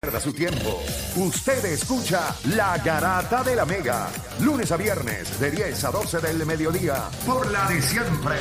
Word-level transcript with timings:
Pierda 0.00 0.20
su 0.20 0.32
tiempo. 0.32 0.80
Usted 1.16 1.64
escucha 1.64 2.32
La 2.54 2.78
Garata 2.78 3.42
de 3.42 3.56
la 3.56 3.64
Mega. 3.64 4.08
Lunes 4.38 4.70
a 4.70 4.76
viernes 4.76 5.40
de 5.40 5.50
10 5.50 5.84
a 5.86 5.90
12 5.90 6.20
del 6.20 6.46
mediodía. 6.46 7.10
Por 7.26 7.50
la 7.50 7.66
de 7.68 7.82
siempre. 7.82 8.36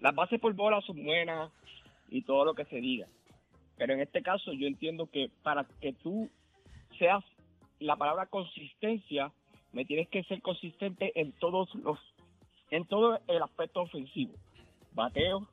Las 0.00 0.14
bases 0.14 0.40
por 0.40 0.52
bola 0.54 0.80
son 0.82 1.02
buenas 1.04 1.50
y 2.10 2.22
todo 2.22 2.44
lo 2.44 2.54
que 2.54 2.64
se 2.66 2.76
diga. 2.76 3.06
Pero 3.76 3.94
en 3.94 4.00
este 4.00 4.22
caso 4.22 4.52
yo 4.52 4.66
entiendo 4.66 5.06
que 5.10 5.30
para 5.42 5.66
que 5.80 5.92
tú 5.94 6.30
seas 6.98 7.24
la 7.80 7.96
palabra 7.96 8.26
consistencia, 8.26 9.32
me 9.72 9.84
tienes 9.84 10.08
que 10.08 10.24
ser 10.24 10.40
consistente 10.42 11.12
en 11.20 11.32
todos 11.32 11.74
los 11.74 11.98
en 12.70 12.86
todo 12.86 13.20
el 13.28 13.42
aspecto 13.42 13.82
ofensivo. 13.82 14.34
Bateo, 14.92 15.46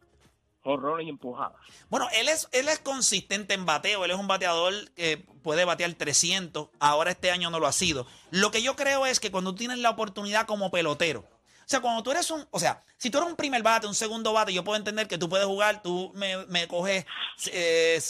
jorrones 0.64 1.06
y 1.06 1.10
empujadas. 1.10 1.54
Bueno, 1.90 2.08
él 2.14 2.30
es, 2.30 2.48
él 2.52 2.68
es 2.68 2.80
consistente 2.80 3.54
en 3.54 3.66
bateo. 3.66 4.06
Él 4.06 4.12
es 4.12 4.18
un 4.18 4.28
bateador 4.28 4.74
que 4.96 5.18
puede 5.44 5.66
batear 5.66 5.94
300. 5.94 6.70
Ahora 6.80 7.12
este 7.12 7.32
año 7.32 7.50
no 7.50 7.60
lo 7.60 7.68
ha 7.68 7.72
sido. 7.72 8.08
Lo 8.32 8.52
que 8.52 8.62
yo 8.62 8.76
creo 8.76 9.06
es 9.06 9.20
que 9.20 9.32
cuando 9.32 9.56
tienes 9.56 9.80
la 9.80 9.90
oportunidad 9.90 10.46
como 10.46 10.72
pelotero, 10.72 11.22
o 11.22 11.70
sea, 11.72 11.80
cuando 11.80 12.04
tú 12.04 12.12
eres 12.12 12.30
un, 12.32 12.46
o 12.52 12.60
sea, 12.60 12.84
si 12.98 13.10
tú 13.10 13.18
eres 13.18 13.30
un 13.30 13.38
primer 13.38 13.64
bate, 13.64 13.88
un 13.88 13.96
segundo 13.96 14.34
bate, 14.34 14.54
yo 14.54 14.64
puedo 14.64 14.78
entender 14.78 15.08
que 15.08 15.18
tú 15.18 15.30
puedes 15.30 15.46
jugar, 15.48 15.82
tú 15.82 16.12
me, 16.16 16.46
me 16.48 16.68
coges, 16.68 17.06
eh, 17.54 18.02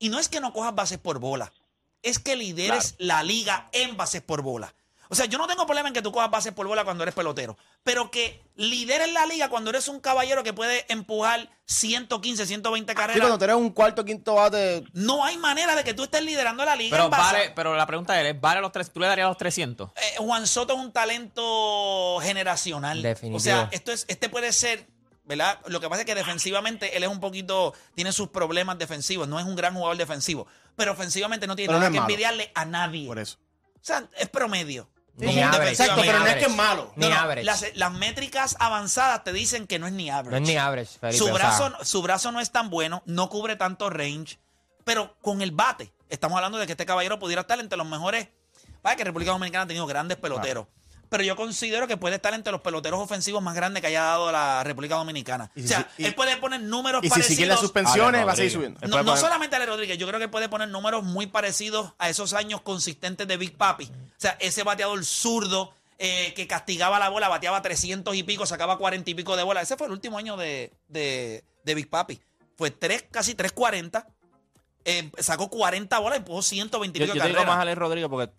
y 0.00 0.08
no 0.08 0.18
es 0.18 0.28
que 0.28 0.40
no 0.40 0.52
cojas 0.52 0.74
bases 0.74 0.98
por 0.98 1.20
bola, 1.20 1.52
es 2.02 2.18
que 2.18 2.36
lideres 2.36 2.94
la 2.98 3.22
liga 3.22 3.68
en 3.72 3.96
bases 3.96 4.22
por 4.22 4.42
bola. 4.42 4.74
O 5.12 5.16
sea, 5.16 5.26
yo 5.26 5.38
no 5.38 5.48
tengo 5.48 5.66
problema 5.66 5.88
en 5.88 5.92
que 5.94 6.02
tú 6.02 6.12
cojas 6.12 6.30
bases 6.30 6.52
por 6.52 6.68
bola 6.68 6.84
cuando 6.84 7.02
eres 7.02 7.16
pelotero, 7.16 7.58
pero 7.82 8.12
que 8.12 8.44
lideres 8.54 9.12
la 9.12 9.26
liga 9.26 9.48
cuando 9.48 9.70
eres 9.70 9.88
un 9.88 9.98
caballero 9.98 10.44
que 10.44 10.52
puede 10.52 10.86
empujar 10.88 11.50
115, 11.64 12.46
120 12.46 12.94
carreras. 12.94 13.14
Sí, 13.16 13.20
cuando 13.20 13.36
tú 13.36 13.42
eres 13.42 13.56
un 13.56 13.70
cuarto, 13.70 14.04
quinto 14.04 14.36
bate. 14.36 14.84
No 14.92 15.24
hay 15.24 15.36
manera 15.36 15.74
de 15.74 15.82
que 15.82 15.94
tú 15.94 16.04
estés 16.04 16.22
liderando 16.22 16.64
la 16.64 16.76
liga. 16.76 16.92
Pero, 16.96 17.06
en 17.06 17.10
base- 17.10 17.22
vale, 17.32 17.52
pero 17.56 17.74
la 17.74 17.86
pregunta 17.86 18.22
es, 18.22 18.40
¿vale 18.40 18.60
los 18.60 18.70
tres, 18.70 18.92
¿tú 18.92 19.00
le 19.00 19.08
darías 19.08 19.26
los 19.26 19.36
300? 19.36 19.90
Eh, 19.96 20.00
Juan 20.18 20.46
Soto 20.46 20.74
es 20.74 20.78
un 20.78 20.92
talento 20.92 22.18
generacional. 22.22 23.02
Definitivo. 23.02 23.36
O 23.36 23.40
sea, 23.40 23.68
esto 23.72 23.90
es, 23.90 24.04
este 24.08 24.28
puede 24.28 24.52
ser, 24.52 24.86
¿verdad? 25.24 25.58
Lo 25.66 25.80
que 25.80 25.88
pasa 25.88 26.02
es 26.02 26.06
que 26.06 26.14
defensivamente 26.14 26.96
él 26.96 27.02
es 27.02 27.08
un 27.08 27.20
poquito, 27.20 27.74
tiene 27.94 28.12
sus 28.12 28.28
problemas 28.28 28.78
defensivos, 28.78 29.28
no 29.28 29.38
es 29.38 29.46
un 29.46 29.56
gran 29.56 29.74
jugador 29.74 29.96
defensivo, 29.96 30.46
pero 30.76 30.92
ofensivamente 30.92 31.46
no 31.46 31.56
tiene 31.56 31.68
Pero 31.68 31.78
nada 31.78 31.90
que 31.90 31.98
malo. 31.98 32.10
envidiarle 32.10 32.52
a 32.54 32.64
nadie. 32.64 33.06
Por 33.06 33.18
eso. 33.18 33.38
O 33.74 33.78
sea, 33.82 34.08
es 34.18 34.28
promedio. 34.28 34.88
Ni. 35.16 35.38
Exacto, 35.38 36.00
pero 36.00 36.18
no 36.20 36.26
es 36.26 36.36
que 36.36 36.46
es 36.46 36.54
malo. 36.56 36.92
Ni 36.96 37.08
No, 37.08 37.14
no, 37.14 37.20
average. 37.20 37.44
Las, 37.44 37.64
las 37.74 37.92
métricas 37.92 38.56
avanzadas 38.58 39.22
te 39.22 39.32
dicen 39.32 39.66
que 39.66 39.78
no 39.78 39.86
es 39.86 39.92
ni 39.92 40.08
average. 40.08 40.30
No 40.40 40.44
es 40.46 40.48
ni 40.50 40.56
average, 40.56 40.98
Felipe. 40.98 41.18
Su 41.18 41.24
o 41.24 41.26
sea, 41.26 41.34
brazo, 41.34 41.72
su 41.84 42.02
brazo 42.02 42.32
no 42.32 42.40
es 42.40 42.50
tan 42.50 42.70
bueno, 42.70 43.02
no 43.06 43.28
cubre 43.28 43.56
tanto 43.56 43.90
range, 43.90 44.38
pero 44.84 45.16
con 45.20 45.42
el 45.42 45.50
bate, 45.52 45.92
estamos 46.08 46.36
hablando 46.36 46.58
de 46.58 46.66
que 46.66 46.72
este 46.72 46.86
caballero 46.86 47.18
pudiera 47.18 47.42
estar 47.42 47.60
entre 47.60 47.76
los 47.76 47.86
mejores. 47.86 48.28
Vaya 48.82 48.96
que 48.96 49.04
República 49.04 49.32
Dominicana 49.32 49.64
ha 49.64 49.66
tenido 49.66 49.86
grandes 49.86 50.16
peloteros, 50.16 50.66
pero 51.10 51.22
yo 51.22 51.36
considero 51.36 51.86
que 51.86 51.98
puede 51.98 52.14
estar 52.16 52.32
entre 52.32 52.50
los 52.52 52.62
peloteros 52.62 52.98
ofensivos 53.00 53.42
más 53.42 53.54
grandes 53.54 53.82
que 53.82 53.88
haya 53.88 54.02
dado 54.04 54.32
la 54.32 54.64
República 54.64 54.94
Dominicana. 54.94 55.50
O 55.54 55.66
sea, 55.66 55.86
y- 55.98 56.06
él 56.06 56.14
puede 56.14 56.34
poner 56.38 56.62
números 56.62 57.02
Y 57.02 57.08
si 57.08 57.10
parecidos. 57.10 57.36
siguen 57.36 57.48
las 57.50 57.60
suspensiones, 57.60 58.14
Ale 58.20 58.24
va 58.24 58.32
a 58.32 58.36
seguir 58.36 58.52
subiendo. 58.52 58.80
No, 58.86 59.16
solamente 59.18 59.56
Ale 59.56 59.66
Rodríguez, 59.66 59.98
yo 59.98 60.06
creo 60.06 60.18
que 60.18 60.28
puede 60.28 60.48
poner 60.48 60.68
números 60.68 61.04
muy 61.04 61.26
parecidos 61.26 61.92
a 61.98 62.08
esos 62.08 62.32
años 62.32 62.62
consistentes 62.62 63.28
de 63.28 63.36
Big 63.36 63.56
Papi. 63.58 63.84
O 63.84 63.90
sea, 64.16 64.38
ese 64.40 64.62
bateador 64.62 65.04
zurdo 65.04 65.74
eh, 65.98 66.32
que 66.34 66.46
castigaba 66.46 66.98
la 66.98 67.10
bola, 67.10 67.28
bateaba 67.28 67.60
300 67.60 68.14
y 68.16 68.22
pico, 68.22 68.46
sacaba 68.46 68.78
40 68.78 69.10
y 69.10 69.14
pico 69.14 69.36
de 69.36 69.42
bola. 69.42 69.60
Ese 69.60 69.76
fue 69.76 69.86
el 69.88 69.92
último 69.92 70.16
año 70.16 70.36
de, 70.38 70.72
de, 70.88 71.44
de 71.64 71.74
Big 71.74 71.90
Papi. 71.90 72.18
Fue 72.56 72.70
tres, 72.70 73.04
casi 73.10 73.34
340. 73.34 74.06
eh, 74.86 75.10
sacó 75.18 75.50
40 75.50 75.98
bolas 75.98 76.16
y 76.16 76.20
empujó 76.20 76.40
120 76.40 76.96
y 76.96 77.00
Yo, 77.00 77.04
pico 77.06 77.16
yo 77.16 77.22
te 77.22 77.28
digo 77.28 77.44
más 77.44 77.56
a. 77.58 77.60
Alex 77.62 77.76
Rodríguez 77.78 78.08
porque 78.08 78.32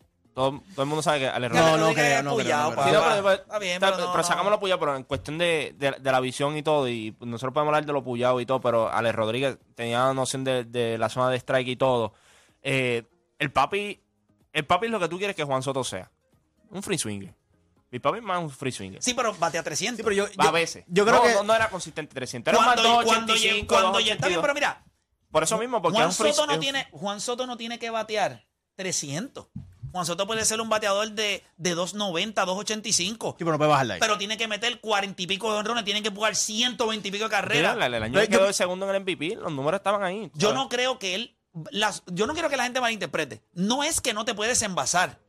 todo, 0.50 0.64
todo 0.74 0.84
el 0.84 0.88
mundo 0.88 1.02
sabe 1.02 1.20
que 1.20 1.28
Alex 1.28 1.54
Que 1.54 1.60
No, 1.60 1.66
Ale 1.68 1.78
Rodríguez... 1.78 2.24
no 2.24 2.32
no 2.32 2.38
creo, 2.38 2.58
no 2.58 2.72
creo. 2.76 2.86
Sí, 2.86 2.92
no, 2.94 3.00
papá. 3.00 3.10
pero, 3.12 3.24
pero- 3.24 3.34
Está 3.44 3.60
bien, 3.60 3.74
está- 3.74 3.86
pero 3.92 3.98
no, 4.06 4.12
pero 4.12 4.18
no. 4.24 4.28
sacamos 4.28 4.52
lo 4.52 4.60
puyado, 4.60 4.80
pero 4.80 4.96
en 4.96 5.04
cuestión 5.04 5.38
de, 5.38 5.76
de- 5.78 5.92
de 6.00 6.12
la 6.12 6.20
visión 6.20 6.58
y 6.58 6.64
todo, 6.64 6.88
y 6.90 7.16
nosotros 7.22 7.54
podemos 7.54 7.70
hablar 7.70 7.86
de 7.86 7.94
lo 7.94 8.04
puyado 8.04 8.40
y 8.42 8.46
todo, 8.46 8.62
pero 8.62 8.92
Alex 8.92 9.16
Rodríguez 9.16 9.58
tenía 9.76 10.14
noción 10.14 10.44
de, 10.44 10.64
de 10.66 10.98
la 10.98 11.10
zona 11.10 11.30
de 11.30 11.38
strike 11.38 11.68
y 11.70 11.76
todo. 11.76 12.14
Eh, 12.62 13.04
el 13.40 13.52
papi, 13.52 14.00
el 14.54 14.66
papi 14.66 14.86
es 14.88 14.92
lo 14.92 15.00
que 15.00 15.08
tú 15.10 15.18
quieres 15.18 15.36
que 15.36 15.44
Juan 15.44 15.64
Soto 15.64 15.84
sea. 15.84 16.12
Un 16.70 16.84
free 16.84 16.98
swinger. 16.98 17.34
Mi 17.90 18.00
papi 18.00 18.20
es 18.20 18.24
más 18.24 18.40
un 18.40 18.50
free 18.50 18.72
swinger. 18.72 19.02
Sí, 19.04 19.14
pero 19.14 19.34
batea 19.34 19.64
300. 19.64 19.98
Sí, 19.98 20.04
pero 20.04 20.16
yo, 20.16 20.26
a 20.38 20.52
veces. 20.52 20.86
Yo 20.88 21.04
creo 21.06 21.18
no, 21.18 21.24
que. 21.24 21.34
no, 21.34 21.44
no 21.44 21.54
era 21.56 21.70
consistente 21.70 22.14
300. 22.16 22.54
Era 22.54 22.64
cuando, 22.64 22.84
más 22.84 23.04
cuando, 23.04 23.34
285, 23.34 23.68
cuando 23.68 24.00
ya 24.00 24.14
está 24.14 24.28
bien, 24.28 24.40
282. 24.40 24.42
pero 24.42 24.54
mira, 24.54 24.84
Por 25.30 25.44
eso 25.44 25.58
mismo, 25.58 25.82
porque 25.82 25.98
Juan 25.98 26.10
es 26.10 26.18
un 26.20 26.24
free 26.26 26.34
Soto, 26.34 26.48
no 26.48 26.54
es 26.54 26.60
tiene, 26.62 26.88
Juan 26.92 27.20
Soto 27.20 27.46
no 27.48 27.58
tiene 27.58 27.80
que 27.80 27.90
batear 27.90 28.46
300. 28.76 29.48
Juan 29.92 30.06
Soto 30.06 30.26
puede 30.28 30.46
ser 30.46 30.62
un 30.62 30.70
bateador 30.70 31.12
de, 31.12 31.44
de 31.58 31.70
290, 31.76 32.46
285. 32.46 33.30
Sí, 33.32 33.36
pero 33.40 33.52
no 33.52 33.58
puede 33.58 33.70
bajarla 33.72 33.94
ahí. 33.96 34.00
Pero 34.00 34.18
tiene 34.18 34.38
que 34.38 34.48
meter 34.48 34.80
40 34.80 35.22
y 35.22 35.28
pico 35.28 35.52
de 35.52 35.60
honrones, 35.60 35.84
tiene 35.84 36.02
que 36.02 36.10
jugar 36.10 36.36
120 36.36 37.08
y 37.08 37.12
pico 37.12 37.26
de 37.26 37.30
carreras. 37.30 37.74
Mira, 37.76 37.86
el, 37.88 37.94
el 37.94 38.04
año 38.04 38.14
Pero 38.14 38.26
que 38.28 38.32
yo- 38.34 38.40
quedó 38.40 38.48
de 38.48 38.54
segundo 38.54 38.90
en 38.90 38.96
el 38.96 39.02
MVP, 39.02 39.36
los 39.36 39.52
números 39.52 39.80
estaban 39.80 40.04
ahí. 40.04 40.32
Yo 40.34 40.50
¿sabes? 40.50 40.64
no 40.64 40.70
creo 40.70 40.98
que 41.00 41.16
él. 41.16 41.36
las- 41.72 42.04
yo 42.08 42.28
no 42.28 42.34
quiero 42.34 42.50
que 42.50 42.58
la 42.58 42.64
gente 42.64 42.80
malinterprete. 42.80 43.42
No 43.54 43.84
es 43.84 44.00
que 44.02 44.14
no 44.14 44.24
te 44.26 44.34
puedes 44.34 44.62
envasar. 44.62 45.20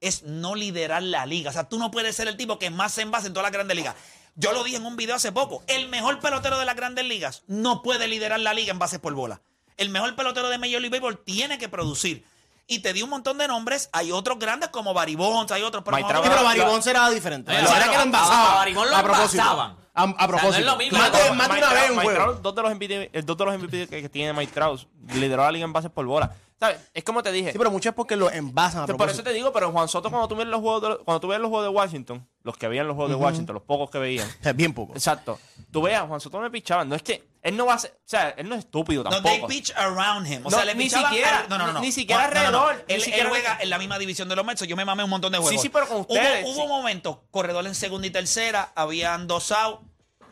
es 0.00 0.22
no 0.24 0.54
liderar 0.54 1.02
la 1.02 1.24
liga. 1.24 1.48
O 1.50 1.52
sea, 1.52 1.68
tú 1.68 1.78
no 1.78 1.90
puedes 1.90 2.14
ser 2.14 2.28
el 2.28 2.36
tipo 2.36 2.58
que 2.58 2.68
más 2.70 2.92
se 2.92 3.00
envase 3.02 3.28
en 3.28 3.32
todas 3.32 3.44
las 3.44 3.52
grandes 3.52 3.76
ligas. 3.76 3.96
Yo 4.34 4.52
lo 4.52 4.62
dije 4.62 4.76
en 4.76 4.84
un 4.84 4.94
video 4.94 5.16
hace 5.16 5.32
poco. 5.32 5.64
El 5.66 5.88
mejor 5.88 6.20
pelotero 6.20 6.58
de 6.58 6.66
las 6.66 6.76
grandes 6.76 7.06
ligas 7.06 7.42
no 7.46 7.80
puede 7.82 8.06
liderar 8.06 8.38
la 8.38 8.52
liga 8.52 8.70
en 8.72 8.78
bases 8.78 9.00
por 9.00 9.14
bola. 9.14 9.40
El 9.78 9.88
mejor 9.88 10.14
pelotero 10.14 10.50
de 10.50 10.58
Major 10.58 10.82
League 10.82 10.90
Baseball 10.90 11.18
tiene 11.24 11.56
que 11.58 11.70
producir. 11.70 12.24
Y 12.68 12.80
te 12.80 12.92
di 12.92 13.02
un 13.02 13.10
montón 13.10 13.38
de 13.38 13.46
nombres. 13.46 13.88
Hay 13.92 14.10
otros 14.10 14.38
grandes 14.38 14.70
como 14.70 14.92
Barry 14.92 15.14
Bonds, 15.14 15.52
hay 15.52 15.62
otros. 15.62 15.84
Nosotros- 15.84 16.22
Sí, 16.22 16.28
pero 16.30 16.42
Baribón 16.44 16.82
será 16.82 17.08
diferente. 17.10 17.50
Oye, 17.52 17.60
Era 17.60 17.70
pero 17.70 17.84
que 17.90 17.92
lo 17.96 18.00
a- 18.00 18.02
envasaban. 18.04 18.52
a 18.52 18.54
Baribón 18.56 18.90
lo 18.90 18.96
a 18.96 19.02
propósito. 19.02 19.42
envasaban. 19.42 19.76
A, 19.94 20.02
a 20.02 20.06
no 20.06 20.12
es 20.18 20.26
propósito. 20.26 20.66
lo 20.66 20.76
mismo. 20.76 20.98
Mate, 20.98 21.18
Mike- 21.22 21.34
mate 21.36 21.52
Mike 21.54 21.64
una 21.64 21.72
vez 21.74 21.90
un 21.90 21.96
juego. 22.00 22.32
Dos 22.42 22.54
de 22.54 22.62
los 22.62 22.70
MVP, 22.72 23.10
eh, 23.12 23.22
dos 23.22 23.36
de 23.38 23.44
los 23.44 23.54
MVP 23.54 23.86
que, 23.88 24.02
que 24.02 24.08
tiene 24.08 24.32
Mike 24.32 24.52
Trout 24.52 24.80
lideró 25.14 25.42
la 25.44 25.52
liga 25.52 25.64
en 25.64 25.72
bases 25.72 25.90
por 25.90 26.04
bola. 26.06 26.34
¿Sabes? 26.58 26.78
Es 26.94 27.04
como 27.04 27.22
te 27.22 27.30
dije. 27.32 27.52
Sí, 27.52 27.58
pero 27.58 27.70
mucho 27.70 27.90
es 27.90 27.94
porque 27.94 28.16
lo 28.16 28.30
envasan 28.30 28.82
a 28.82 28.86
Por 28.86 29.10
eso 29.10 29.22
te 29.22 29.32
digo, 29.34 29.52
pero 29.52 29.70
Juan 29.72 29.88
Soto, 29.88 30.08
cuando 30.08 30.26
tú 30.26 30.36
ves 30.36 30.46
los 30.46 30.60
juegos 30.60 30.82
de, 30.98 31.04
cuando 31.04 31.20
tú 31.20 31.28
ves 31.28 31.38
los 31.38 31.50
juegos 31.50 31.66
de 31.66 31.74
Washington, 31.74 32.26
los 32.42 32.56
que 32.56 32.66
veían 32.66 32.86
los 32.86 32.94
juegos 32.96 33.10
de 33.10 33.16
Washington, 33.16 33.54
los 33.54 33.62
pocos 33.62 33.90
que 33.90 33.98
veían, 33.98 34.26
bien 34.54 34.72
poco. 34.72 34.94
exacto. 34.94 35.38
Tú 35.70 35.82
veas, 35.82 36.06
Juan 36.08 36.18
Soto 36.20 36.40
me 36.40 36.50
pichaba. 36.50 36.84
No 36.86 36.94
es 36.94 37.02
que 37.02 37.28
él 37.42 37.56
no 37.58 37.66
va 37.66 37.74
a 37.74 37.78
ser, 37.78 37.90
o 37.94 38.08
sea, 38.08 38.30
él 38.30 38.48
no 38.48 38.54
es 38.54 38.60
estúpido 38.60 39.04
No, 39.04 39.10
they 39.10 39.20
tampoco. 39.22 39.48
pitch 39.48 39.72
around 39.76 40.26
him. 40.26 40.40
O 40.46 40.50
No, 40.50 40.56
sea, 40.56 40.64
le 40.64 40.74
ni 40.74 40.84
pichaban 40.84 41.10
siquiera, 41.12 41.38
al- 41.40 41.48
no, 41.50 41.58
no, 41.58 41.66
no, 41.66 41.72
no. 41.74 41.80
ni 41.80 41.92
siquiera 41.92 42.22
No, 42.22 42.28
no, 42.28 42.34
no, 42.34 42.50
no. 42.50 42.58
alrededor, 42.68 42.84
ni 42.88 42.94
Él, 42.94 43.00
siquiera- 43.02 43.22
él 43.24 43.28
juega 43.28 43.58
en 43.60 43.70
la 43.70 43.78
misma 43.78 43.98
división 43.98 44.28
de 44.30 44.36
los 44.36 44.44
Mets. 44.46 44.62
Yo 44.66 44.76
me 44.76 44.84
mamé 44.86 45.04
un 45.04 45.10
montón 45.10 45.32
de 45.32 45.38
juegos. 45.38 45.60
sí, 45.60 45.68
pero 45.68 45.86
con 45.86 45.98
ustedes, 46.00 46.44
Hubo, 46.46 46.62
sí. 46.62 46.68
momentos, 46.68 47.18
corredor 47.30 47.66
en 47.66 47.74
segunda 47.74 48.06
y 48.06 48.10
tercera, 48.10 48.72
habían 48.74 49.26
dos 49.26 49.52
out, 49.52 49.80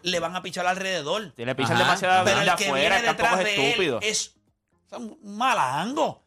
le 0.02 0.20
van 0.20 0.34
a 0.36 0.42
pichar 0.42 0.66
alrededor. 0.66 1.32
Tiene 1.36 1.54
pichan 1.54 1.72
Ajá. 1.76 1.84
demasiado 1.84 2.24
Pero 2.24 2.36
de 2.40 2.44
el 2.50 2.56
que 2.56 2.64
afuera, 2.66 2.96
viene 2.96 3.06
tampoco 3.14 3.28
detrás 3.36 3.38
es 3.50 3.56
de 3.56 3.68
estúpido. 3.68 3.98
él 4.00 4.08
es 4.08 4.34
un 4.96 5.18
malango. 5.22 6.24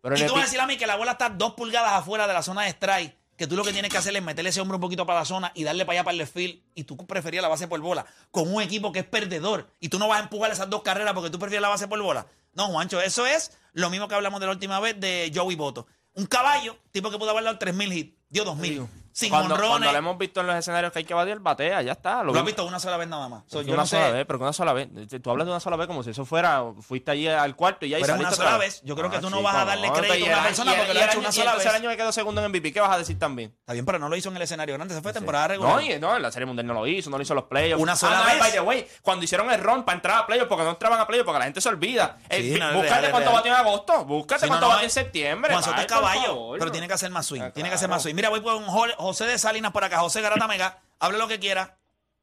Pero 0.00 0.16
y 0.16 0.26
tú 0.26 0.32
vas 0.32 0.42
a 0.42 0.44
decir 0.46 0.60
a 0.60 0.66
mí 0.66 0.76
que 0.76 0.86
la 0.86 0.96
bola 0.96 1.12
está 1.12 1.28
dos 1.28 1.54
pulgadas 1.54 1.92
afuera 1.92 2.26
de 2.26 2.32
la 2.32 2.42
zona 2.42 2.62
de 2.62 2.70
strike, 2.70 3.16
que 3.36 3.46
tú 3.46 3.56
lo 3.56 3.64
que 3.64 3.72
tienes 3.72 3.90
que 3.90 3.98
hacer 3.98 4.14
es 4.14 4.22
meterle 4.22 4.50
ese 4.50 4.60
hombro 4.60 4.76
un 4.76 4.80
poquito 4.80 5.06
para 5.06 5.20
la 5.20 5.24
zona 5.24 5.52
y 5.54 5.64
darle 5.64 5.84
para 5.84 5.98
allá 5.98 6.04
para 6.04 6.12
el 6.12 6.18
left 6.18 6.34
field, 6.34 6.60
y 6.74 6.84
tú 6.84 6.96
preferías 6.96 7.42
la 7.42 7.48
base 7.48 7.68
por 7.68 7.80
bola 7.80 8.04
con 8.30 8.52
un 8.52 8.60
equipo 8.62 8.92
que 8.92 9.00
es 9.00 9.06
perdedor, 9.06 9.68
y 9.80 9.88
tú 9.88 9.98
no 9.98 10.08
vas 10.08 10.20
a 10.20 10.22
empujar 10.24 10.50
esas 10.50 10.68
dos 10.68 10.82
carreras 10.82 11.14
porque 11.14 11.30
tú 11.30 11.38
prefieres 11.38 11.62
la 11.62 11.68
base 11.68 11.88
por 11.88 12.00
bola. 12.02 12.26
No, 12.54 12.66
Juancho, 12.66 13.00
eso 13.00 13.26
es 13.26 13.52
lo 13.72 13.90
mismo 13.90 14.08
que 14.08 14.14
hablamos 14.14 14.40
de 14.40 14.46
la 14.46 14.52
última 14.52 14.78
vez 14.80 14.98
de 15.00 15.32
Joey 15.34 15.56
Boto. 15.56 15.86
Un 16.14 16.26
caballo, 16.26 16.76
tipo 16.90 17.10
que 17.10 17.18
pudo 17.18 17.30
haber 17.30 17.44
dado 17.44 17.58
3.000 17.58 17.92
hits, 17.94 18.16
dio 18.28 18.44
2.000. 18.44 18.86
Sin 19.12 19.30
cuando, 19.30 19.56
cuando 19.56 19.92
lo 19.92 19.98
hemos 19.98 20.16
visto 20.18 20.40
en 20.40 20.46
los 20.46 20.56
escenarios 20.56 20.92
que 20.92 21.00
hay 21.00 21.04
que 21.04 21.14
batir, 21.14 21.38
batea, 21.38 21.82
ya 21.82 21.92
está. 21.92 22.22
Lo 22.22 22.32
vi- 22.32 22.38
has 22.38 22.44
visto 22.44 22.64
una 22.64 22.80
sola 22.80 22.96
vez 22.96 23.08
nada 23.08 23.28
más. 23.28 23.42
So, 23.46 23.58
Fue 23.58 23.64
yo 23.66 23.74
una 23.74 23.82
no 23.82 23.86
sé. 23.86 23.96
sola 23.96 24.10
vez, 24.10 24.26
pero 24.26 24.38
que 24.38 24.42
una 24.44 24.52
sola 24.52 24.72
vez. 24.72 24.88
Tú 25.22 25.30
hablas 25.30 25.46
de 25.46 25.50
una 25.52 25.60
sola 25.60 25.76
vez 25.76 25.86
como 25.86 26.02
si 26.02 26.10
eso 26.10 26.24
fuera, 26.24 26.62
fuiste 26.80 27.10
allí 27.10 27.28
al 27.28 27.54
cuarto 27.54 27.84
y 27.86 27.90
ya 27.90 27.98
Pero 28.00 28.14
una 28.14 28.30
sola 28.32 28.56
vez. 28.58 28.80
Yo 28.84 28.96
creo 28.96 29.10
que 29.10 29.18
tú 29.18 29.28
no 29.30 29.42
vas 29.42 29.54
a 29.56 29.64
darle 29.64 29.90
crédito 29.92 30.26
a 30.26 30.28
una 30.38 30.42
persona 30.44 30.72
y 30.72 30.76
porque 30.76 30.90
y 30.90 30.94
lo 30.94 31.00
ha 31.00 31.04
hecho 31.04 31.18
una 31.18 31.32
sola 31.32 31.54
vez. 31.56 31.66
el 31.66 31.74
año 31.74 31.90
que 31.90 31.96
quedó 31.96 32.12
segundo 32.12 32.40
en 32.40 32.50
MVP, 32.50 32.72
¿qué 32.72 32.80
vas 32.80 32.90
a 32.92 32.98
decir 32.98 33.18
también? 33.18 33.54
Está 33.60 33.72
bien, 33.74 33.84
pero 33.84 33.98
no 33.98 34.08
lo 34.08 34.16
hizo 34.16 34.28
en 34.30 34.36
el 34.36 34.42
escenario 34.42 34.74
grande. 34.74 34.94
Se 34.94 35.02
fue 35.02 35.12
temporada 35.12 35.48
regular. 35.48 35.74
No, 35.74 35.80
y, 35.80 35.98
no, 35.98 36.16
en 36.16 36.22
la 36.22 36.32
Serie 36.32 36.46
Mundial 36.46 36.66
no 36.66 36.74
lo 36.74 36.86
hizo, 36.86 37.10
no 37.10 37.16
lo 37.18 37.22
hizo 37.22 37.32
en 37.34 37.36
los 37.36 37.44
playoffs. 37.44 37.82
Una 37.82 37.96
sola 37.96 38.20
Ah, 38.22 38.26
vez. 38.30 38.38
by 38.38 38.52
the 38.52 38.60
way, 38.60 38.86
cuando 39.02 39.24
hicieron 39.24 39.50
el 39.50 39.60
ron 39.60 39.84
para 39.84 39.96
entrar 39.96 40.18
a 40.18 40.26
playoffs, 40.26 40.48
porque 40.48 40.64
no 40.64 40.70
entraban 40.70 40.98
a 41.00 41.06
playoffs, 41.06 41.26
porque 41.26 41.38
la 41.38 41.44
gente 41.44 41.60
se 41.60 41.68
olvida. 41.68 42.18
Eh, 42.30 42.58
búscate 42.74 43.10
cuánto 43.10 43.32
batió 43.32 43.52
en 43.52 43.58
agosto, 43.58 44.04
búscate 44.04 44.48
cuánto 44.48 44.68
batió 44.68 44.84
en 44.84 44.90
septiembre. 44.90 45.52
Juan 45.54 45.64
por 45.64 45.86
caballo, 45.86 46.52
pero 46.58 46.70
tiene 46.72 46.86
que 46.88 46.94
hacer 46.94 47.10
más 47.10 47.26
swing. 47.26 47.42
Ah, 47.42 47.50
Tiene 47.52 47.68
que 47.68 47.74
hacer 47.74 47.88
más 47.88 48.02
swing. 48.02 48.14
Mira, 48.14 48.28
voy 48.28 48.40
Jo- 48.42 48.86
José 49.02 49.26
de 49.26 49.38
Salinas 49.38 49.72
por 49.72 49.84
acá. 49.84 49.98
José 49.98 50.20
Garata 50.22 50.48
Mega. 50.48 50.78
Hable 50.98 51.18
lo 51.18 51.28
que 51.28 51.38
quiera. 51.38 51.76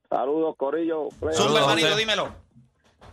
Saludos, 0.10 0.56
Corillo. 0.58 1.10
Zumba, 1.34 1.62
José. 1.62 1.96
dímelo. 1.96 2.30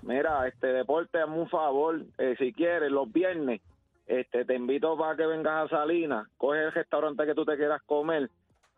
Mira, 0.03 0.47
este 0.49 0.69
deporte, 0.69 1.21
hazme 1.21 1.39
un 1.41 1.49
favor. 1.49 2.01
eh, 2.19 2.35
si 2.39 2.53
quieres, 2.53 2.91
los 2.91 3.13
viernes, 3.13 3.61
este 4.07 4.45
te 4.45 4.55
invito 4.55 4.97
para 4.97 5.17
que 5.17 5.27
vengas 5.27 5.67
a 5.67 5.69
Salinas. 5.77 6.27
Coge 6.39 6.63
el 6.65 6.73
restaurante 6.73 7.27
que 7.27 7.35
tú 7.35 7.45
te 7.45 7.57
quieras 7.57 7.83
comer 7.87 8.31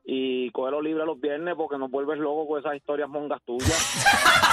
y 0.05 0.51
cógelo 0.53 0.81
libre 0.81 1.05
los 1.05 1.21
viernes 1.21 1.55
porque 1.55 1.77
nos 1.77 1.91
vuelves 1.91 2.19
loco 2.19 2.49
con 2.49 2.61
esas 2.61 2.75
historias 2.77 3.09
mongas 3.11 3.43
tuyas. 3.45 3.69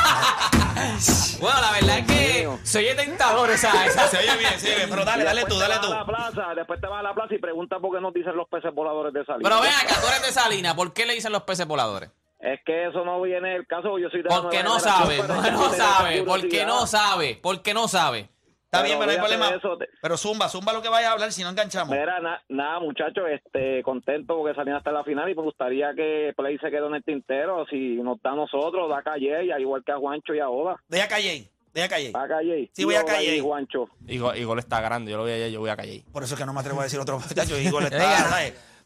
Bueno, 1.40 1.62
la 1.62 1.72
verdad 1.72 2.00
es 2.00 2.06
que 2.08 2.50
se 2.64 2.80
oye 2.80 2.96
tentador 2.96 3.50
esa. 3.52 3.86
esa. 3.86 4.08
Se 4.08 4.18
oye 4.18 4.38
bien, 4.38 4.60
se 4.60 4.68
oye 4.68 4.76
bien. 4.78 4.90
Pero 4.90 5.06
dale, 5.06 5.24
dale 5.24 5.46
tú, 5.46 5.58
dale 5.58 5.76
tú. 5.82 5.92
A 5.92 6.00
la 6.00 6.06
plaza, 6.06 6.56
después 6.56 6.80
te 6.80 6.88
vas 6.88 7.00
a 7.00 7.04
la 7.04 7.14
plaza 7.14 7.34
y 7.36 7.40
preguntas 7.40 7.80
por 7.82 7.94
qué 7.96 8.02
nos 8.02 8.14
dicen 8.14 8.36
los 8.36 8.48
peces 8.48 8.74
voladores 8.74 9.14
de 9.14 9.26
Salinas. 9.26 9.50
Pero 9.50 9.62
ven 9.62 9.72
acá, 9.74 10.02
tú 10.02 10.08
eres 10.08 10.22
de 10.26 10.32
Salinas. 10.32 10.74
¿Por 10.76 10.94
qué 10.94 11.06
le 11.06 11.14
dicen 11.14 11.32
los 11.32 11.44
peces 11.44 11.68
voladores? 11.68 12.10
Es 12.40 12.60
que 12.66 12.88
eso 12.88 13.04
no 13.04 13.22
viene 13.22 13.56
el 13.56 13.66
caso, 13.66 13.98
yo 13.98 14.10
soy 14.10 14.22
de 14.22 14.30
la 14.30 14.42
Porque 14.42 14.62
nueva 14.62 14.76
no 14.76 14.80
sabe, 14.80 15.18
no 15.18 15.42
tengo 15.42 15.74
sabe, 15.74 16.24
porque 16.24 16.66
no 16.66 16.86
sabe, 16.88 17.40
porque 17.42 17.74
no 17.74 17.88
sabe. 17.88 18.30
Está 18.76 18.84
Pero 18.84 18.86
bien, 18.88 19.00
pero 19.00 19.06
no 19.06 19.12
hay 19.12 19.18
problema. 19.18 19.52
de 19.52 19.58
eso, 19.58 19.78
te- 19.78 19.90
Pero 20.02 20.18
zumba, 20.18 20.50
zumba 20.50 20.74
lo 20.74 20.82
que 20.82 20.90
vayas 20.90 21.10
a 21.10 21.14
hablar 21.14 21.32
si 21.32 21.44
no 21.44 21.50
enganchamos. 21.50 21.96
Mira, 21.96 22.20
na- 22.20 22.42
nada, 22.50 22.80
muchachos, 22.80 23.24
este, 23.32 23.82
contento 23.84 24.36
porque 24.38 24.52
está 24.52 24.64
en 24.90 24.94
la 24.96 25.04
final 25.04 25.30
y 25.30 25.36
me 25.36 25.42
gustaría 25.42 25.94
que 25.96 26.34
Play 26.36 26.58
se 26.60 26.70
quede 26.70 26.86
en 26.88 26.96
el 26.96 27.04
tintero. 27.04 27.66
Si 27.70 27.96
nos 27.98 28.22
da 28.22 28.32
a 28.32 28.36
nosotros, 28.36 28.90
da 28.90 29.00
a 29.00 29.04
Calle, 29.04 29.52
al 29.54 29.62
igual 29.62 29.84
que 29.86 29.92
a 29.92 29.98
Juancho 29.98 30.34
y 30.34 30.40
a 30.40 30.50
Oda. 30.50 30.76
Deja 30.88 31.08
Calle, 31.08 31.50
deja 31.74 31.88
Calle. 31.90 32.12
A 32.14 32.28
Calle. 32.28 32.70
Sí, 32.74 32.84
voy 32.86 32.96
a 32.96 33.04
Calle. 33.06 33.36
y 33.38 33.40
Juancho. 33.40 33.88
Igor, 34.08 34.36
Igor 34.38 34.60
está 34.60 34.82
grande, 34.82 35.12
yo 35.12 35.18
lo 35.18 35.24
voy 35.24 35.32
allá, 35.34 35.48
yo 35.48 35.60
voy 35.60 35.70
a 35.70 35.76
calle. 35.76 36.04
Por 36.12 36.24
eso 36.24 36.36
es 36.36 36.40
que 36.40 36.46
no 36.46 36.54
me 36.54 36.60
atrevo 36.60 36.80
a 36.82 36.84
decir 36.84 37.00
otro 37.00 37.18
muchacho. 37.30 37.58
Igor 37.60 37.84
está, 37.92 38.42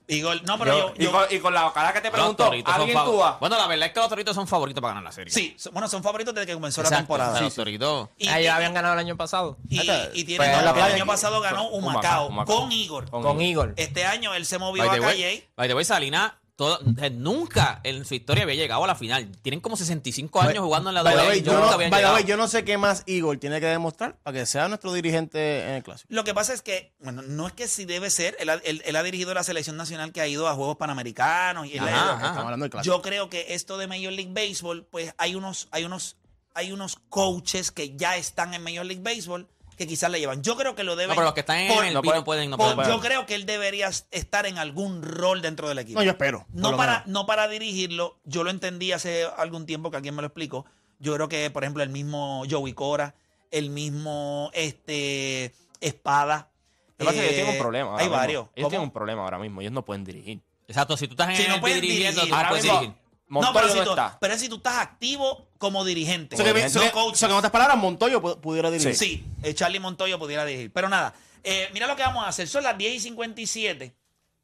¿sabes? 0.09 0.17
Igor, 0.19 0.43
no, 0.43 0.57
pero 0.57 0.77
yo, 0.77 0.93
y, 0.97 1.03
yo- 1.05 1.11
con, 1.11 1.23
y 1.29 1.39
con 1.39 1.53
la 1.53 1.71
cara 1.73 1.93
que 1.93 2.01
te 2.01 2.11
pregunto, 2.11 2.51
¿alguien 2.65 2.97
tú 3.05 3.17
vas? 3.17 3.39
Bueno, 3.39 3.57
la 3.57 3.67
verdad 3.67 3.87
es 3.87 3.93
que 3.93 3.99
los 3.99 4.09
toritos 4.09 4.35
son 4.35 4.47
favoritos 4.47 4.81
para 4.81 4.95
ganar 4.95 5.03
la 5.03 5.11
serie. 5.11 5.31
sí, 5.33 5.55
bueno, 5.71 5.87
son 5.87 6.01
favoritos 6.03 6.33
desde 6.33 6.47
que 6.47 6.53
comenzó 6.53 6.81
la 6.83 6.89
temporada. 6.89 7.39
Los 7.39 7.55
toritos. 7.55 8.09
Y, 8.17 8.27
Ah, 8.27 8.39
y- 8.41 8.43
ya 8.45 8.55
habían 8.55 8.73
ganado 8.73 8.93
el 8.95 8.99
año 8.99 9.15
pasado. 9.17 9.57
y, 9.69 9.79
Esta- 9.79 10.09
y 10.13 10.23
tiene 10.23 10.37
pues, 10.37 10.51
no, 10.51 10.59
en 10.59 10.65
la 10.65 10.87
el 10.87 10.93
año 10.93 11.05
pasado 11.05 11.39
ganó 11.41 11.67
Humacao 11.69 12.27
Humacao. 12.27 12.55
con 12.59 12.71
Igor. 12.71 13.09
Con 13.09 13.23
Con 13.23 13.41
Igor. 13.41 13.73
Este 13.77 14.05
año 14.05 14.33
él 14.33 14.45
se 14.45 14.57
movió 14.57 14.85
By 14.85 14.99
a 14.99 15.01
Calle. 15.01 15.49
by 15.55 15.67
the 15.67 15.73
way, 15.75 15.85
Salinas 15.85 16.33
todo- 16.59 16.79
nunca 17.13 17.79
en 17.83 18.03
su 18.03 18.15
historia 18.15 18.43
había 18.43 18.55
llegado 18.55 18.83
a 18.83 18.87
la 18.87 18.95
final. 18.95 19.31
Tienen 19.41 19.61
como 19.61 19.77
65 19.77 20.41
años 20.41 20.63
jugando 20.63 20.89
en 20.89 20.95
la 20.95 21.03
doble. 21.03 21.41
yo, 21.41 21.53
no, 21.53 21.69
habían 21.69 21.89
by 21.89 21.89
the 21.89 21.95
llegado. 21.97 22.15
way, 22.15 22.23
yo 22.25 22.35
no 22.35 22.47
sé 22.49 22.65
qué 22.65 22.77
más 22.77 23.03
Igor 23.05 23.37
tiene 23.37 23.61
que 23.61 23.67
demostrar 23.67 24.17
para 24.21 24.37
que 24.39 24.45
sea 24.45 24.67
nuestro 24.67 24.91
dirigente 24.91 25.63
en 25.63 25.75
el 25.75 25.83
clásico. 25.83 26.07
Lo 26.11 26.23
que 26.25 26.33
pasa 26.33 26.53
es 26.53 26.61
que, 26.61 26.93
bueno, 26.99 27.21
no 27.21 27.47
es 27.47 27.53
que 27.53 27.67
si 27.69 27.85
debe 27.85 28.09
ser, 28.09 28.35
él, 28.39 28.49
ha- 28.49 28.55
él- 28.65 28.81
él 28.85 28.95
ha 28.97 29.03
dirigido 29.03 29.33
la 29.33 29.43
selección 29.43 29.77
nacional 29.77 30.11
que 30.11 30.19
ha 30.19 30.27
ido 30.27 30.47
a 30.49 30.53
Juegos 30.53 30.75
Panamericanos 30.75 31.65
y 31.67 31.73
él 31.77 31.79
ha 31.79 31.83
Ajá, 31.87 31.91
ido- 31.95 32.11
ajá. 32.13 32.25
Estamos 32.27 32.43
hablando 32.43 32.63
del 32.65 32.71
clásico. 32.71 32.95
Yo 32.95 33.01
creo 33.01 33.29
que 33.29 33.53
esto 33.53 33.77
de 33.77 33.87
Major 33.87 34.11
League 34.11 34.33
Baseball, 34.33 34.85
pues 34.91 35.13
hay 35.17 35.35
unos, 35.35 35.69
hay 35.71 35.85
unos, 35.85 36.17
hay 36.53 36.71
unos 36.73 36.97
coaches 37.09 37.71
que 37.71 37.95
ya 37.95 38.17
están 38.17 38.53
en 38.53 38.61
Major 38.63 38.85
League 38.85 39.01
Baseball 39.01 39.47
que 39.79 39.87
quizás 39.87 40.11
le 40.11 40.19
llevan. 40.19 40.43
Yo 40.43 40.55
creo 40.57 40.75
que 40.75 40.83
lo 40.83 40.95
deben. 40.95 41.09
No, 41.09 41.15
pero 41.15 41.25
los 41.25 41.33
que 41.33 41.39
están 41.39 41.57
en 41.57 41.73
por- 41.73 41.85
el 41.85 41.93
no 41.93 41.99
no 41.99 42.03
pueden- 42.03 42.23
pueden, 42.23 42.49
no 42.51 42.57
por- 42.57 42.75
pueden. 42.75 42.91
yo 42.91 42.99
creo 42.99 43.25
que 43.25 43.33
él 43.33 43.45
debería 43.47 43.89
estar 44.11 44.45
en 44.45 44.57
algún 44.59 45.01
rol 45.01 45.41
dentro 45.41 45.69
del 45.69 45.79
equipo. 45.79 45.99
No, 45.99 46.03
yo 46.03 46.11
espero. 46.11 46.45
No 46.51 46.75
para, 46.77 47.03
no 47.07 47.25
para 47.25 47.47
dirigirlo, 47.47 48.19
yo 48.25 48.43
lo 48.43 48.49
entendí 48.51 48.91
hace 48.91 49.25
algún 49.37 49.65
tiempo 49.65 49.89
que 49.89 49.95
alguien 49.97 50.13
me 50.15 50.21
lo 50.21 50.27
explicó. 50.27 50.65
Yo 50.99 51.15
creo 51.15 51.29
que, 51.29 51.49
por 51.49 51.63
ejemplo, 51.63 51.81
el 51.81 51.89
mismo 51.89 52.43
Joey 52.49 52.73
Cora, 52.73 53.15
el 53.51 53.69
mismo 53.69 54.51
este 54.53 55.55
Espada. 55.79 56.49
Lo 56.97 57.05
que 57.05 57.05
pasa 57.05 57.15
es 57.15 57.15
que 57.15 57.25
ellos 57.27 57.31
eh, 57.31 57.35
tienen 57.35 57.53
un 57.55 57.61
problema. 57.61 57.89
ahora 57.91 57.99
Hay 58.03 58.05
mismo. 58.09 58.17
varios. 58.17 58.41
Ellos 58.43 58.53
¿Cómo? 58.57 58.69
tienen 58.69 58.87
un 58.89 58.91
problema 58.91 59.23
ahora 59.23 59.39
mismo. 59.39 59.61
Ellos 59.61 59.71
no 59.73 59.85
pueden 59.85 60.03
dirigir. 60.03 60.41
Exacto, 60.67 60.97
si 60.97 61.07
tú 61.07 61.13
estás 61.13 61.29
en 61.29 61.37
Sí, 61.37 61.45
no 61.47 61.55
el 61.55 61.61
pueden 61.61 61.79
dirigiendo, 61.81 62.21
dirigir. 62.21 62.29
no 62.31 62.35
Ahora 62.37 62.49
puedes 62.49 62.65
mismo, 62.65 62.79
dirigir. 62.81 62.97
No, 63.29 63.41
Montoyo 63.41 63.53
pero, 63.53 63.67
no 63.67 63.73
si 63.79 63.83
tú, 63.85 63.89
está. 63.91 64.17
pero 64.19 64.37
si 64.37 64.49
tú 64.49 64.55
estás 64.57 64.77
activo 64.79 65.47
como 65.57 65.85
dirigente. 65.85 66.35
Que, 66.35 66.43
no 66.43 66.53
que- 66.81 67.25
en 67.25 67.31
otras 67.31 67.51
palabras, 67.51 67.77
Montoyo 67.77 68.21
pu- 68.21 68.39
pudiera 68.41 68.71
dirigir. 68.71 68.95
Sí, 68.95 69.23
eh, 69.43 69.53
Charlie 69.53 69.79
Montoyo 69.79 70.17
pudiera 70.19 70.45
dirigir. 70.45 70.73
Pero 70.73 70.89
nada, 70.89 71.13
eh, 71.43 71.69
mira 71.73 71.85
lo 71.87 71.95
que 71.95 72.01
vamos 72.01 72.23
a 72.25 72.27
hacer. 72.29 72.47
Son 72.47 72.63
las 72.63 72.77
10 72.77 72.93
y 72.95 72.99
57. 72.99 73.95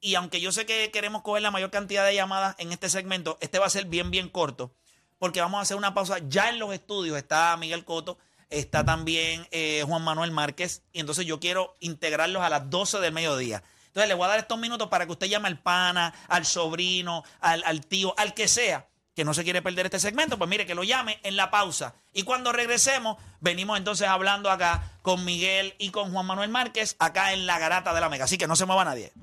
Y 0.01 0.13
aunque 0.15 0.39
yo 0.39 0.51
sé 0.51 0.65
que 0.67 0.91
queremos 0.91 1.23
coger 1.23 1.41
la 1.41 1.49
mayor 1.51 1.71
cantidad 1.71 2.05
de 2.05 2.13
llamadas 2.13 2.55
en 2.59 2.71
este 2.71 2.89
segmento, 2.89 3.37
este 3.41 3.57
va 3.57 3.65
a 3.65 3.69
ser 3.71 3.85
bien, 3.85 4.11
bien 4.11 4.29
corto. 4.29 4.71
Porque 5.17 5.41
vamos 5.41 5.57
a 5.57 5.61
hacer 5.61 5.77
una 5.77 5.93
pausa. 5.95 6.17
Ya 6.27 6.49
en 6.49 6.59
los 6.59 6.71
estudios 6.73 7.17
está 7.17 7.57
Miguel 7.57 7.85
Coto, 7.85 8.19
está 8.51 8.85
también 8.85 9.47
eh, 9.49 9.83
Juan 9.87 10.03
Manuel 10.03 10.29
Márquez. 10.29 10.83
Y 10.93 10.99
entonces 10.99 11.25
yo 11.25 11.39
quiero 11.39 11.73
integrarlos 11.79 12.43
a 12.43 12.49
las 12.49 12.69
12 12.69 12.99
del 12.99 13.13
mediodía. 13.13 13.63
Entonces 13.95 14.09
le 14.09 14.15
voy 14.15 14.25
a 14.25 14.27
dar 14.27 14.39
estos 14.39 14.59
minutos 14.59 14.89
para 14.89 15.05
que 15.05 15.13
usted 15.13 15.27
llame 15.27 15.47
al 15.47 15.57
pana, 15.57 16.13
al 16.27 16.45
sobrino, 16.45 17.23
al, 17.39 17.63
al 17.65 17.85
tío, 17.85 18.13
al 18.17 18.33
que 18.33 18.49
sea, 18.49 18.89
que 19.15 19.23
no 19.23 19.33
se 19.33 19.45
quiere 19.45 19.61
perder 19.61 19.85
este 19.85 20.01
segmento, 20.01 20.37
pues 20.37 20.49
mire, 20.49 20.65
que 20.65 20.75
lo 20.75 20.83
llame 20.83 21.17
en 21.23 21.37
la 21.37 21.49
pausa. 21.49 21.95
Y 22.11 22.23
cuando 22.23 22.51
regresemos, 22.51 23.15
venimos 23.39 23.77
entonces 23.77 24.09
hablando 24.09 24.51
acá 24.51 24.91
con 25.01 25.23
Miguel 25.23 25.75
y 25.77 25.91
con 25.91 26.11
Juan 26.11 26.25
Manuel 26.25 26.49
Márquez, 26.49 26.97
acá 26.99 27.31
en 27.31 27.45
la 27.45 27.57
garata 27.57 27.93
de 27.93 28.01
la 28.01 28.09
Mega. 28.09 28.25
Así 28.25 28.37
que 28.37 28.47
no 28.47 28.57
se 28.57 28.65
mueva 28.65 28.83
nadie. 28.83 29.13